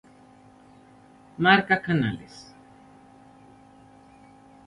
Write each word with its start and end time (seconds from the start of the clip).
Marca 1.37 1.79
Canales. 1.79 2.49